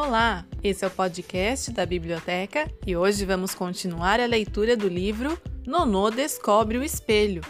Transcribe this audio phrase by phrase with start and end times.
[0.00, 5.36] Olá, esse é o podcast da biblioteca e hoje vamos continuar a leitura do livro
[5.66, 7.42] Nonô Descobre o Espelho,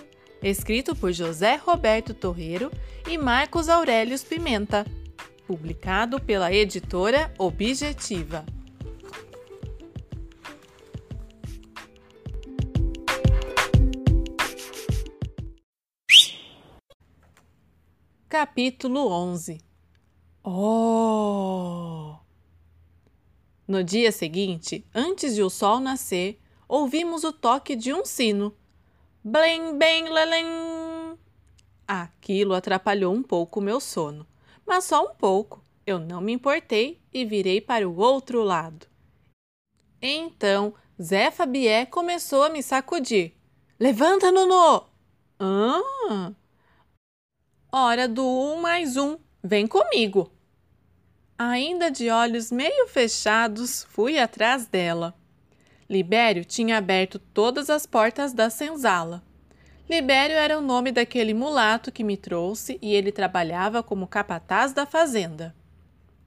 [0.43, 2.73] escrito por José Roberto Torreiro
[3.07, 4.87] e Marcos Aurelius Pimenta,
[5.47, 8.47] publicado pela editora Objetiva.
[18.27, 19.61] Capítulo 11
[20.43, 22.08] Oh!
[23.69, 28.57] No dia seguinte, antes de o sol nascer, ouvimos o toque de um sino.
[29.23, 30.47] Blim, bem, lelém!
[31.87, 34.27] Aquilo atrapalhou um pouco o meu sono,
[34.67, 35.63] mas só um pouco.
[35.87, 38.87] Eu não me importei e virei para o outro lado.
[40.01, 43.35] Então, Zé Fabié começou a me sacudir.
[43.79, 44.85] Levanta, Nonô!
[45.39, 46.33] Ah!
[47.71, 49.19] Hora do um mais um.
[49.45, 50.38] Vem comigo!
[51.41, 55.15] Ainda de olhos meio fechados, fui atrás dela.
[55.89, 59.23] Libério tinha aberto todas as portas da senzala.
[59.89, 64.85] Libério era o nome daquele mulato que me trouxe e ele trabalhava como capataz da
[64.85, 65.55] fazenda.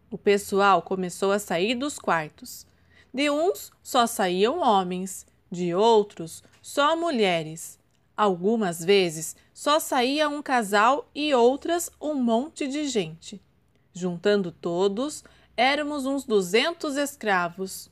[0.10, 2.66] O pessoal começou a sair dos quartos.
[3.14, 7.78] De uns só saíam homens, de outros só mulheres.
[8.16, 13.42] Algumas vezes só saía um casal e outras um monte de gente.
[13.94, 15.24] Juntando todos,
[15.56, 17.90] éramos uns duzentos escravos.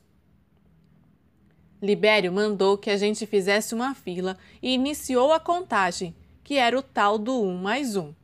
[1.82, 6.82] Libério mandou que a gente fizesse uma fila e iniciou a contagem, que era o
[6.82, 8.14] tal do um mais um.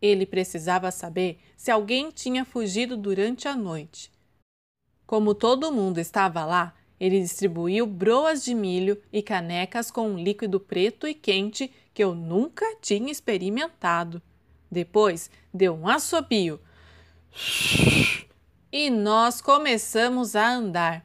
[0.00, 4.10] Ele precisava saber se alguém tinha fugido durante a noite.
[5.06, 10.60] Como todo mundo estava lá, ele distribuiu broas de milho e canecas com um líquido
[10.60, 14.22] preto e quente que eu nunca tinha experimentado.
[14.70, 16.60] Depois deu um assobio
[18.72, 21.04] e nós começamos a andar.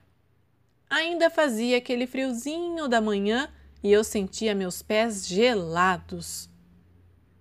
[0.89, 3.49] Ainda fazia aquele friozinho da manhã
[3.83, 6.49] e eu sentia meus pés gelados.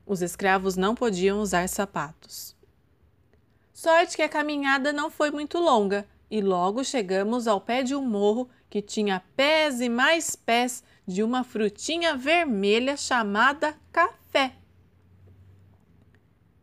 [0.06, 2.54] Os escravos não podiam usar sapatos.
[3.72, 8.02] Sorte que a caminhada não foi muito longa e logo chegamos ao pé de um
[8.02, 14.54] morro que tinha pés e mais pés de uma frutinha vermelha chamada café.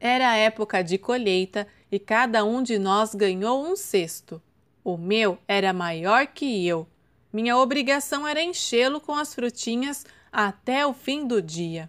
[0.03, 4.41] Era a época de colheita e cada um de nós ganhou um cesto.
[4.84, 6.88] O meu era maior que eu.
[7.31, 11.88] Minha obrigação era enchê-lo com as frutinhas até o fim do dia.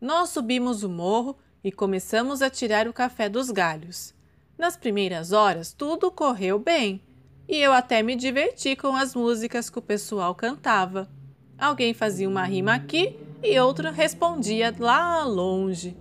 [0.00, 4.14] Nós subimos o morro e começamos a tirar o café dos galhos.
[4.56, 7.02] Nas primeiras horas, tudo correu bem
[7.46, 11.06] e eu até me diverti com as músicas que o pessoal cantava.
[11.58, 15.94] Alguém fazia uma rima aqui e outra respondia lá longe.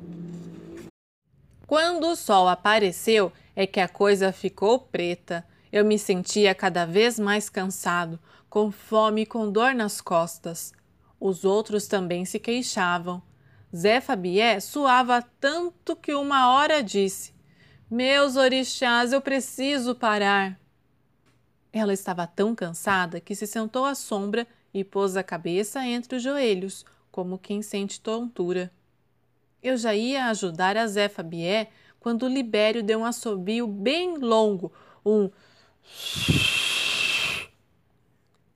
[1.65, 5.45] Quando o sol apareceu, é que a coisa ficou preta.
[5.71, 8.19] Eu me sentia cada vez mais cansado,
[8.49, 10.73] com fome e com dor nas costas.
[11.19, 13.21] Os outros também se queixavam.
[13.75, 17.33] Zé Fabié suava tanto que uma hora disse:
[17.89, 20.59] Meus orixás, eu preciso parar.
[21.71, 26.21] Ela estava tão cansada que se sentou à sombra e pôs a cabeça entre os
[26.21, 28.71] joelhos, como quem sente tontura.
[29.63, 31.69] Eu já ia ajudar a Zé Fabié
[31.99, 34.73] quando o Libério deu um assobio bem longo,
[35.05, 35.31] um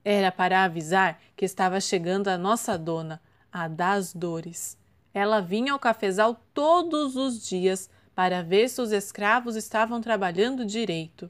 [0.03, 4.77] era para avisar que estava chegando a nossa dona, a das dores.
[5.13, 11.29] Ela vinha ao cafezal todos os dias para ver se os escravos estavam trabalhando direito.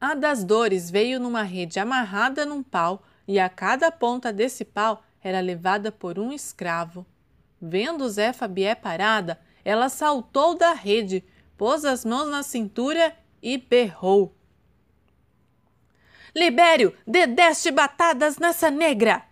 [0.00, 5.02] A das dores veio numa rede amarrada num pau e a cada ponta desse pau
[5.22, 7.06] era levada por um escravo.
[7.60, 11.24] Vendo Zé Fabié parada, ela saltou da rede,
[11.56, 14.34] pôs as mãos na cintura e berrou.
[16.34, 19.24] Libério, dê deste batadas nessa negra!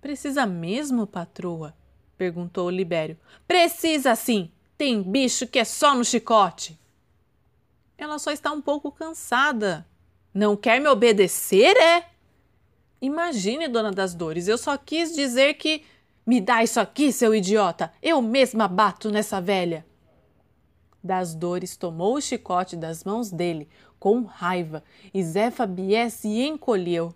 [0.00, 1.74] Precisa mesmo, patroa?
[2.16, 3.18] perguntou Libério.
[3.46, 4.50] Precisa sim!
[4.76, 6.78] Tem bicho que é só no chicote.
[7.96, 9.84] Ela só está um pouco cansada.
[10.32, 12.08] Não quer me obedecer, é?
[13.00, 15.84] Imagine, dona das dores, eu só quis dizer que.
[16.26, 17.90] Me dá isso aqui, seu idiota!
[18.02, 19.86] Eu mesma bato nessa velha!
[21.02, 23.66] Das dores tomou o chicote das mãos dele,
[23.98, 24.84] com raiva,
[25.14, 27.14] e Zé Fabié se encolheu.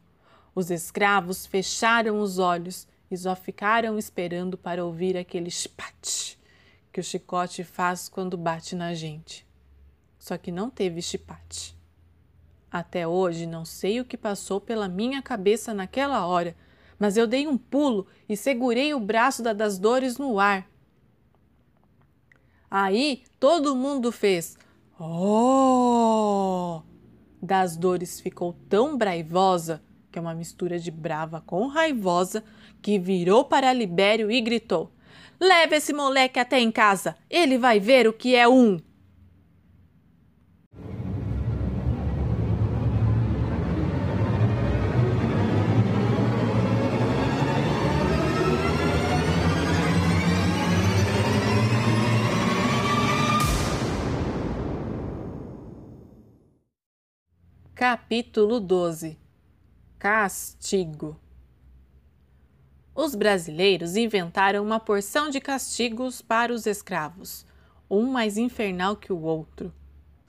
[0.55, 6.41] Os escravos fecharam os olhos e só ficaram esperando para ouvir aquele chipate
[6.93, 9.47] que o chicote faz quando bate na gente.
[10.19, 11.75] Só que não teve chipate.
[12.73, 16.57] Até hoje não sei o que passou pela minha cabeça naquela hora,
[16.99, 20.67] mas eu dei um pulo e segurei o braço da das dores no ar.
[22.71, 24.57] Aí todo mundo fez
[24.99, 26.81] Oh!
[27.43, 32.45] Das dores ficou tão braivosa, que é uma mistura de brava com raivosa,
[32.81, 34.91] que virou para Libério e gritou:
[35.41, 38.79] Leve esse moleque até em casa, ele vai ver o que é um.
[57.85, 59.19] Capítulo 12
[59.99, 61.19] Castigo
[62.95, 67.45] Os brasileiros inventaram uma porção de castigos para os escravos,
[67.91, 69.75] um mais infernal que o outro.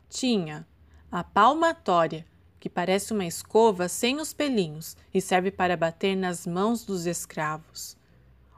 [0.10, 0.66] Tinha
[1.12, 2.26] a palmatória,
[2.60, 7.96] que parece uma escova sem os pelinhos e serve para bater nas mãos dos escravos.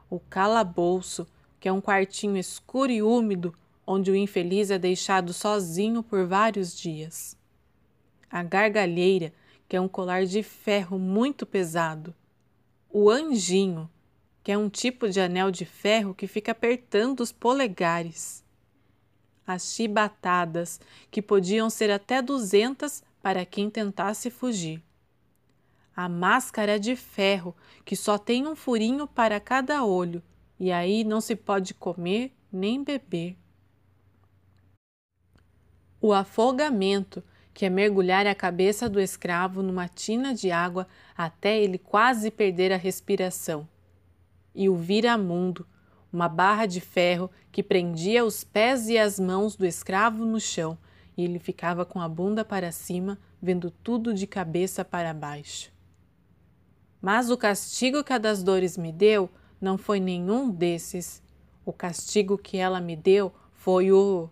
[0.09, 1.27] O calabouço,
[1.59, 3.53] que é um quartinho escuro e úmido
[3.85, 7.35] onde o infeliz é deixado sozinho por vários dias
[8.35, 9.31] a gargalheira,
[9.65, 12.13] que é um colar de ferro muito pesado,
[12.89, 13.89] o anjinho,
[14.43, 18.43] que é um tipo de anel de ferro que fica apertando os polegares,
[19.47, 24.83] as chibatadas, que podiam ser até duzentas para quem tentasse fugir,
[25.95, 27.55] a máscara de ferro,
[27.85, 30.21] que só tem um furinho para cada olho,
[30.59, 33.37] e aí não se pode comer nem beber.
[36.01, 37.23] O afogamento,
[37.55, 40.85] que é mergulhar a cabeça do escravo numa tina de água
[41.17, 43.65] até ele quase perder a respiração.
[44.53, 45.65] E o viramundo,
[46.11, 50.77] uma barra de ferro que prendia os pés e as mãos do escravo no chão,
[51.15, 55.71] e ele ficava com a bunda para cima, vendo tudo de cabeça para baixo.
[57.01, 59.29] Mas o castigo que a das dores me deu
[59.61, 61.23] não foi nenhum desses.
[61.65, 64.29] O castigo que ela me deu foi o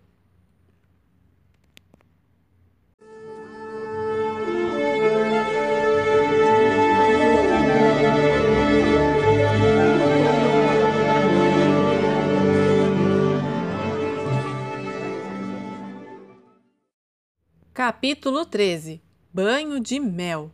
[17.85, 19.01] Capítulo 13
[19.33, 20.53] Banho de mel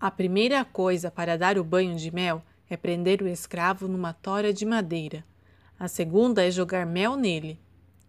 [0.00, 4.52] A primeira coisa para dar o banho de mel é prender o escravo numa tora
[4.52, 5.24] de madeira.
[5.78, 7.56] A segunda é jogar mel nele.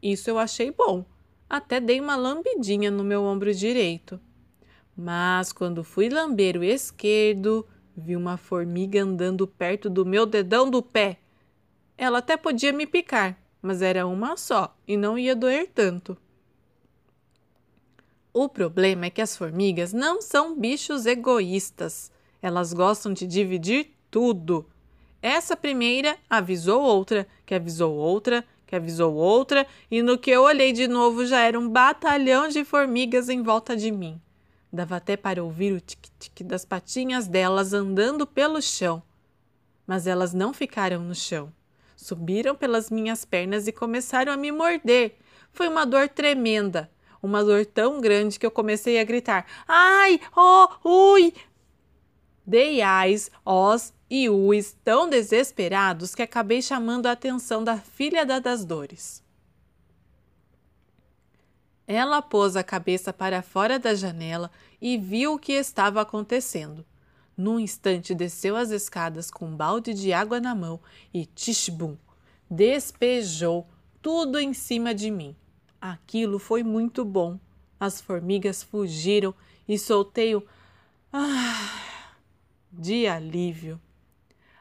[0.01, 1.06] Isso eu achei bom.
[1.47, 4.19] Até dei uma lambidinha no meu ombro direito.
[4.98, 7.63] Mas quando fui lamber o esquerdo,
[7.95, 11.19] vi uma formiga andando perto do meu dedão do pé.
[11.95, 16.18] Ela até podia me picar, mas era uma só e não ia doer tanto.
[18.38, 22.12] O problema é que as formigas não são bichos egoístas.
[22.42, 24.66] Elas gostam de dividir tudo.
[25.22, 30.74] Essa primeira avisou outra, que avisou outra, que avisou outra, e no que eu olhei
[30.74, 34.20] de novo já era um batalhão de formigas em volta de mim.
[34.70, 39.02] Dava até para ouvir o tic-tic das patinhas delas andando pelo chão.
[39.88, 41.54] Mas elas não ficaram no chão.
[41.96, 45.16] Subiram pelas minhas pernas e começaram a me morder.
[45.54, 46.94] Foi uma dor tremenda
[47.25, 51.33] uma dor tão grande que eu comecei a gritar: Ai, oh, ui!
[52.45, 58.39] Dei ais, os e uis tão desesperados que acabei chamando a atenção da filha da
[58.39, 59.24] das dores.
[61.88, 64.51] Ela pôs a cabeça para fora da janela
[64.82, 66.86] e viu o que estava acontecendo.
[67.38, 70.79] Num instante desceu as escadas com um balde de água na mão
[71.13, 71.98] e tishbum,
[72.50, 73.67] despejou
[74.01, 75.36] tudo em cima de mim.
[75.88, 77.39] Aquilo foi muito bom.
[77.80, 79.36] As formigas fugiram
[79.68, 80.44] e soltei o
[81.13, 82.15] ah,
[82.72, 83.80] de alívio.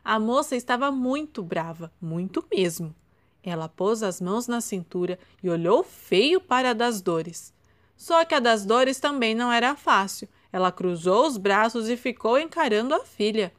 [0.05, 2.95] A moça estava muito brava, muito mesmo.
[3.43, 7.55] Ela pôs as mãos na cintura e olhou feio para a das dores.
[7.97, 10.29] Só que a das dores também não era fácil.
[10.53, 13.51] Ela cruzou os braços e ficou encarando a filha.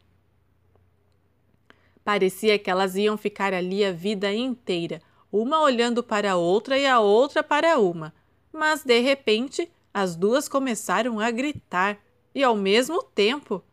[2.03, 5.01] Parecia que elas iam ficar ali a vida inteira,
[5.32, 8.13] uma olhando para a outra e a outra para uma.
[8.51, 11.98] Mas de repente, as duas começaram a gritar
[12.34, 13.63] e ao mesmo tempo.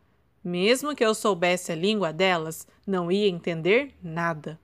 [0.43, 4.59] Mesmo que eu soubesse a língua delas, não ia entender nada.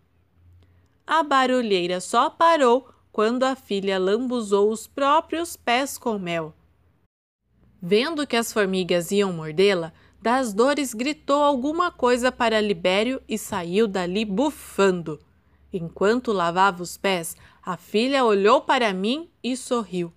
[1.07, 6.53] A barulheira só parou quando a filha lambuzou os próprios pés com mel.
[7.81, 13.87] Vendo que as formigas iam mordê-la, das dores gritou alguma coisa para Libério e saiu
[13.87, 15.19] dali bufando.
[15.71, 20.11] Enquanto lavava os pés, a filha olhou para mim e sorriu.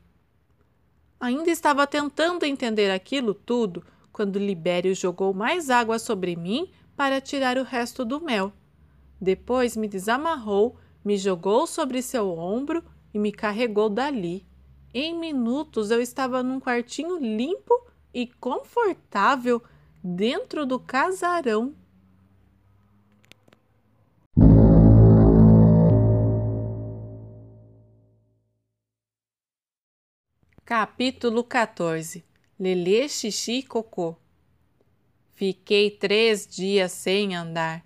[1.21, 7.57] Ainda estava tentando entender aquilo tudo quando Libério jogou mais água sobre mim para tirar
[7.57, 8.53] o resto do mel.
[9.21, 12.83] Depois me desamarrou, me jogou sobre seu ombro
[13.15, 14.47] e me carregou dali.
[14.93, 17.73] Em minutos eu estava num quartinho limpo
[18.13, 19.63] e confortável
[20.03, 21.75] dentro do casarão.
[30.75, 32.25] Capítulo 14
[32.59, 34.17] Lelê, Xixi e Cocô
[35.35, 37.85] Fiquei três dias sem andar.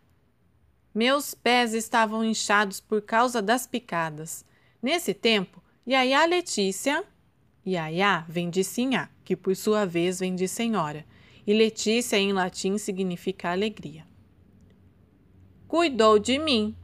[0.95, 4.45] Meus pés estavam inchados por causa das picadas.
[4.81, 7.02] Nesse tempo, Yaya Letícia.
[7.66, 11.05] Yaya vem de sinhá, que por sua vez vem de senhora,
[11.45, 14.07] e Letícia em latim significa alegria.
[15.66, 16.76] Cuidou de mim.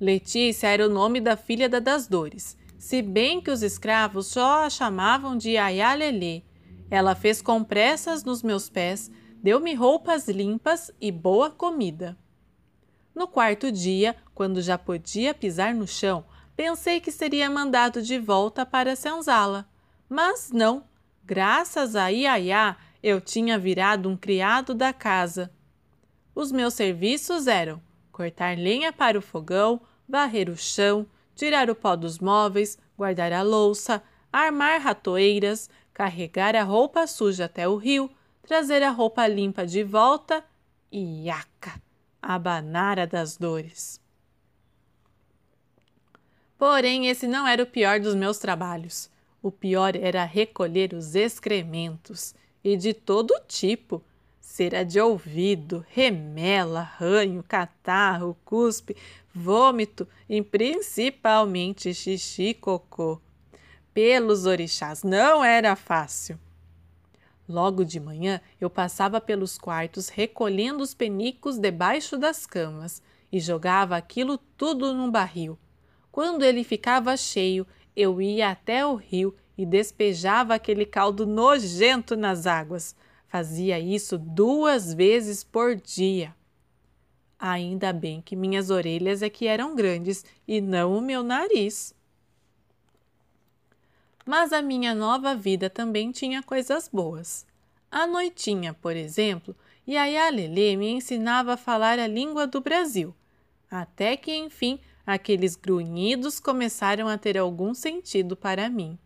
[0.00, 4.66] Letícia era o nome da filha da das dores se bem que os escravos só
[4.66, 6.42] a chamavam de Ayalelê.
[6.90, 9.10] Ela fez compressas nos meus pés,
[9.42, 12.14] deu-me roupas limpas e boa comida.
[13.14, 18.66] No quarto dia, quando já podia pisar no chão, pensei que seria mandado de volta
[18.66, 19.66] para senzala.
[20.06, 20.84] Mas não,
[21.24, 25.50] graças a Iaiá, eu tinha virado um criado da casa.
[26.34, 27.80] Os meus serviços eram
[28.12, 33.42] cortar lenha para o fogão, varrer o chão, tirar o pó dos móveis, guardar a
[33.42, 38.10] louça, armar ratoeiras, carregar a roupa suja até o rio,
[38.42, 40.44] trazer a roupa limpa de volta
[40.90, 41.80] e aca,
[42.20, 44.00] abanara das dores.
[46.56, 49.10] Porém, esse não era o pior dos meus trabalhos.
[49.42, 54.02] O pior era recolher os excrementos, e de todo tipo,
[54.40, 58.96] cera de ouvido, remela, ranho, catarro, cuspe,
[59.34, 63.20] vômito e principalmente xixi e cocô.
[63.92, 66.38] Pelos orixás não era fácil.
[67.48, 73.96] Logo de manhã eu passava pelos quartos recolhendo os penicos debaixo das camas e jogava
[73.96, 75.58] aquilo tudo num barril.
[76.10, 82.46] Quando ele ficava cheio, eu ia até o rio e despejava aquele caldo nojento nas
[82.46, 82.94] águas.
[83.28, 86.34] Fazia isso duas vezes por dia.
[87.46, 91.94] Ainda bem que minhas orelhas é que eram grandes e não o meu nariz.
[94.24, 97.44] Mas a minha nova vida também tinha coisas boas.
[97.90, 99.54] À noitinha, por exemplo,
[99.86, 103.14] Yaya Lelê me ensinava a falar a língua do Brasil,
[103.70, 108.98] até que, enfim, aqueles grunhidos começaram a ter algum sentido para mim.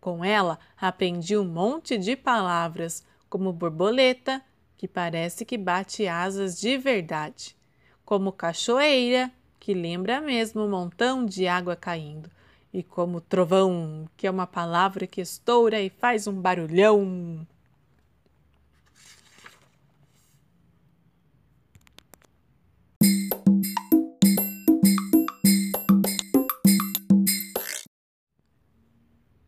[0.00, 4.40] Com ela, aprendi um monte de palavras, como borboleta,
[4.76, 7.56] que parece que bate asas de verdade,
[8.04, 12.30] como cachoeira, que lembra mesmo um montão de água caindo,
[12.72, 17.46] e como trovão, que é uma palavra que estoura e faz um barulhão.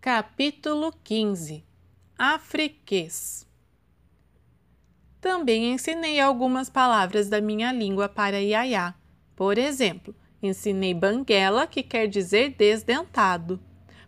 [0.00, 1.64] Capítulo 15
[2.16, 3.46] Afriquês
[5.20, 8.94] também ensinei algumas palavras da minha língua para Iaiá.
[9.34, 13.60] Por exemplo, ensinei banguela, que quer dizer desdentado,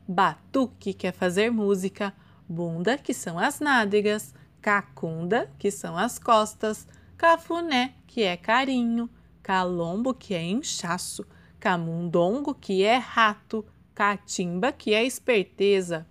[0.06, 2.14] batuque, que é fazer música,
[2.48, 6.86] bunda, que são as nádegas, cacunda, que são as costas,
[7.16, 9.08] cafuné, que é carinho,
[9.42, 11.26] calombo, que é inchaço,
[11.60, 16.06] camundongo, que é rato, catimba, que é esperteza,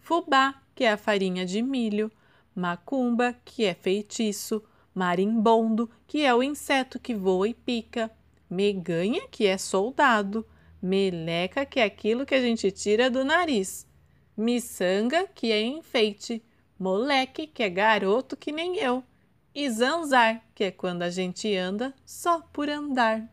[0.00, 2.10] fubá, que é a farinha de milho,
[2.54, 4.62] macumba, que é feitiço,
[4.94, 8.10] marimbondo, que é o inseto que voa e pica,
[8.48, 10.46] meganha, que é soldado,
[10.82, 13.86] meleca, que é aquilo que a gente tira do nariz,
[14.36, 16.42] miçanga, que é enfeite,
[16.78, 19.04] moleque, que é garoto que nem eu,
[19.54, 23.28] e zanzar, que é quando a gente anda só por andar.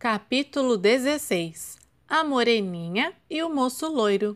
[0.00, 1.76] Capítulo 16
[2.08, 4.34] A Moreninha e o Moço Loiro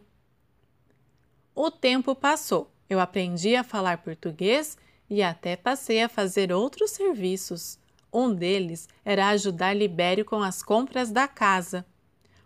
[1.55, 2.71] O tempo passou.
[2.87, 4.77] Eu aprendi a falar português
[5.09, 7.79] e até passei a fazer outros serviços.
[8.13, 11.87] Um deles era ajudar Libério com as compras da casa.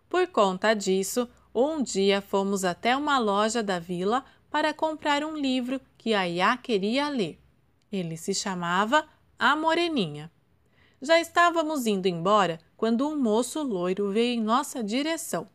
[0.09, 5.81] Por conta disso, um dia fomos até uma loja da vila para comprar um livro
[5.97, 7.37] que a Iá queria ler.
[7.91, 9.05] Ele se chamava
[9.37, 10.31] A Moreninha.
[11.00, 15.49] Já estávamos indo embora quando um moço loiro veio em nossa direção.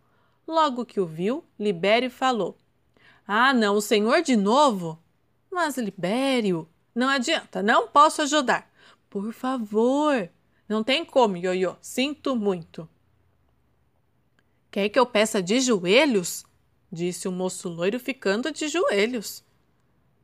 [0.47, 2.57] Logo que o viu, Libério falou:
[3.27, 4.99] Ah, não, o senhor de novo?
[5.51, 8.71] Mas, Libério, não adianta, não posso ajudar.
[9.09, 10.29] Por favor.
[10.67, 12.89] Não tem como, Ioiô, sinto muito.
[14.71, 16.45] Quer que eu peça de joelhos?
[16.91, 19.43] Disse o moço loiro, ficando de joelhos.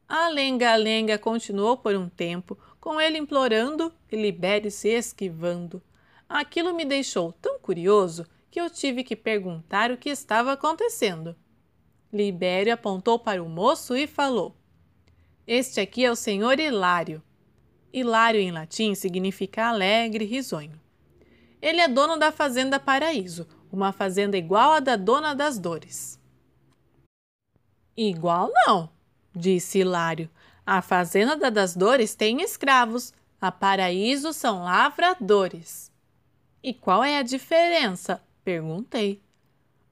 [0.08, 5.82] A lenga-lenga continuou por um tempo, com ele implorando e Libério se esquivando.
[6.28, 11.36] Aquilo me deixou tão curioso que eu tive que perguntar o que estava acontecendo.
[12.12, 14.56] Libério apontou para o moço e falou:
[15.46, 17.22] Este aqui é o senhor Hilário.
[17.92, 20.80] Hilário em latim significa alegre, risonho.
[21.62, 26.20] Ele é dono da Fazenda Paraíso, uma fazenda igual à da Dona das Dores.
[27.98, 28.90] Igual não,
[29.36, 30.30] disse Hilário.
[30.72, 33.12] A Fazenda das Dores tem escravos,
[33.42, 35.92] a Paraíso são lavradores.
[36.62, 38.22] E qual é a diferença?
[38.44, 39.20] perguntei.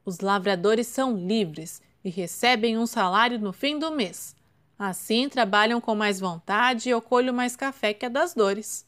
[0.05, 4.36] Os lavradores são livres e recebem um salário no fim do mês.
[4.77, 8.86] Assim trabalham com mais vontade e eu colho mais café que a das dores.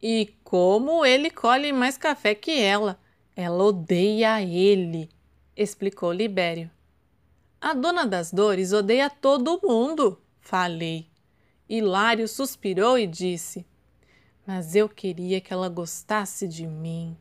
[0.00, 2.96] E como ele colhe mais café que ela?
[3.34, 5.10] Ela odeia ele,
[5.56, 6.70] explicou Libério.
[7.60, 11.08] A dona das dores odeia todo mundo, falei.
[11.68, 13.66] Hilário suspirou e disse:
[14.46, 17.16] Mas eu queria que ela gostasse de mim.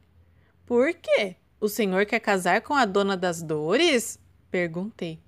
[0.66, 1.36] Por quê?
[1.60, 4.20] O senhor quer casar com a dona das dores?
[4.52, 5.20] Perguntei.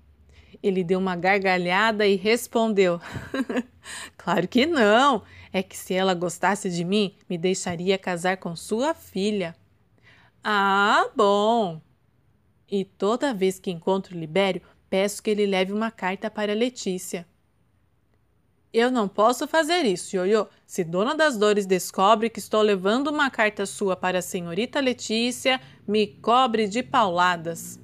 [0.62, 3.00] Ele deu uma gargalhada e respondeu:
[4.16, 5.22] Claro que não.
[5.52, 9.56] É que se ela gostasse de mim, me deixaria casar com sua filha.
[10.44, 11.80] Ah, bom.
[12.70, 17.26] E toda vez que encontro Libério, peço que ele leve uma carta para Letícia.
[18.72, 20.46] Eu não posso fazer isso, Ioiô.
[20.66, 25.60] Se Dona das Dores descobre que estou levando uma carta sua para a senhorita Letícia,
[25.86, 27.80] me cobre de pauladas.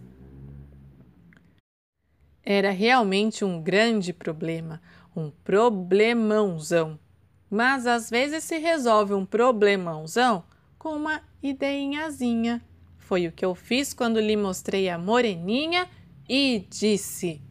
[2.43, 4.81] Era realmente um grande problema,
[5.17, 6.99] um problemãozão.
[7.51, 10.45] Mas às vezes se resolve um problemãozão
[10.79, 12.63] com uma ideinhazinha.
[12.99, 15.89] Foi o que eu fiz quando lhe mostrei a moreninha
[16.29, 17.43] e disse: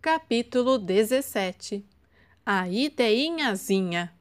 [0.00, 1.84] Capítulo 17
[2.44, 4.14] A ideinhazinha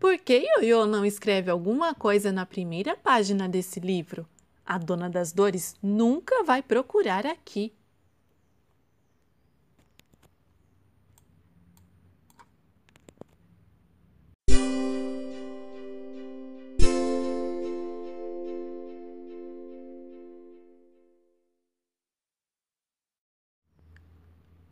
[0.00, 4.26] Por que Ioiô não escreve alguma coisa na primeira página desse livro?
[4.64, 7.72] A dona das dores nunca vai procurar aqui.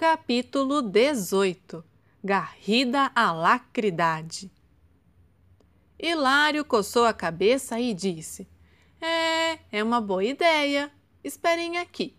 [0.01, 1.85] Capítulo 18
[2.25, 4.51] Garrida à lacridade
[5.99, 8.49] Hilário coçou a cabeça e disse:
[8.99, 10.91] É, é uma boa ideia.
[11.23, 12.17] Esperem aqui.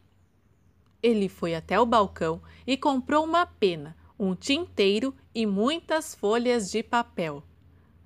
[1.01, 6.83] Ele foi até o balcão e comprou uma pena, um tinteiro e muitas folhas de
[6.83, 7.41] papel.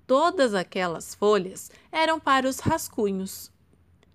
[0.07, 3.51] Todas aquelas folhas eram para os rascunhos.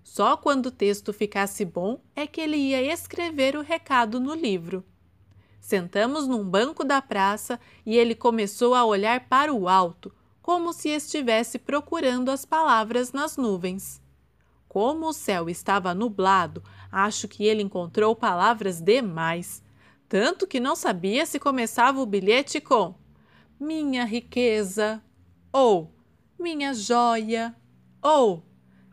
[0.03, 4.83] Só quando o texto ficasse bom é que ele ia escrever o recado no livro.
[5.61, 10.89] Sentamos num banco da praça e ele começou a olhar para o alto, como se
[10.89, 14.01] estivesse procurando as palavras nas nuvens.
[14.67, 19.63] Como o céu estava nublado, acho que ele encontrou palavras demais,
[20.09, 22.95] tanto que não sabia se começava o bilhete com
[23.59, 25.01] minha riqueza,
[25.53, 25.93] ou
[26.39, 27.55] minha joia,
[28.01, 28.43] ou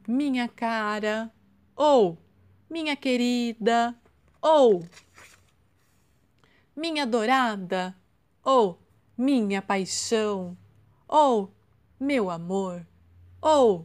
[0.07, 1.33] minha cara,
[1.75, 2.19] ou
[2.69, 3.97] minha querida,
[4.43, 4.85] ou
[6.79, 7.95] minha adorada,
[8.45, 8.81] ou
[9.17, 10.57] minha paixão,
[11.09, 11.53] ou
[11.99, 12.87] meu amor,
[13.43, 13.85] ou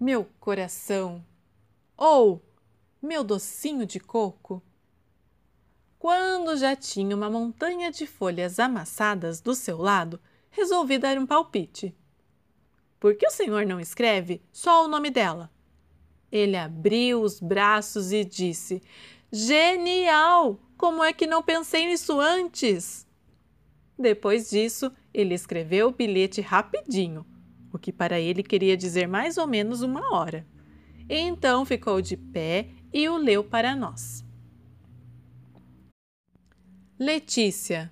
[0.00, 1.22] meu coração,
[1.94, 2.42] ou
[3.02, 4.62] meu docinho de coco.
[5.98, 10.18] Quando já tinha uma montanha de folhas amassadas do seu lado,
[10.50, 11.94] resolvi dar um palpite.
[12.98, 15.50] Por que o senhor não escreve só o nome dela?
[16.30, 18.82] Ele abriu os braços e disse:
[19.32, 20.60] Genial!
[20.76, 23.06] Como é que não pensei nisso antes?
[23.98, 27.24] Depois disso, ele escreveu o bilhete rapidinho,
[27.72, 30.46] o que para ele queria dizer mais ou menos uma hora.
[31.08, 34.22] Então ficou de pé e o leu para nós.
[36.98, 37.90] Letícia,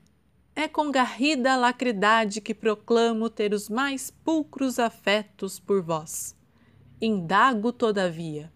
[0.54, 6.36] é com garrida alacridade que proclamo ter os mais pulcros afetos por vós.
[7.00, 8.52] Indago, todavia,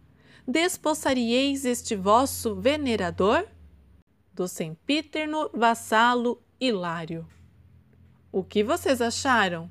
[0.47, 3.49] despossaríeis este vosso venerador?
[4.35, 7.27] do sempiterno vassalo Hilário.
[8.33, 9.71] O que vocês acharam?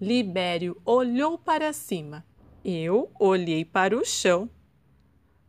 [0.00, 2.24] Libério olhou para cima.
[2.64, 4.48] Eu olhei para o chão.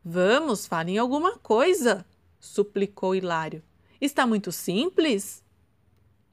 [0.03, 2.05] Vamos, falem alguma coisa,
[2.37, 3.63] suplicou Hilário.
[4.01, 5.41] Está muito simples?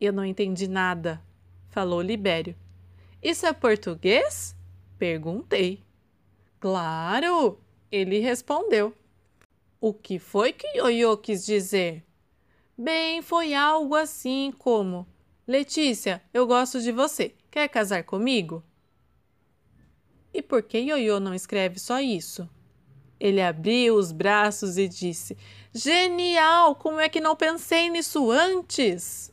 [0.01, 1.23] Eu não entendi nada,
[1.69, 2.57] falou Libério.
[3.23, 4.57] Isso é português?
[4.99, 5.85] Perguntei.
[6.61, 7.59] Claro,
[7.91, 8.95] ele respondeu.
[9.81, 12.05] O que foi que Ioiô quis dizer?
[12.77, 15.07] Bem, foi algo assim como:
[15.49, 17.35] Letícia, eu gosto de você.
[17.51, 18.63] Quer casar comigo?
[20.35, 22.47] E por que Ioiô não escreve só isso?
[23.19, 25.39] Ele abriu os braços e disse:
[25.73, 26.75] Genial!
[26.75, 29.33] Como é que não pensei nisso antes?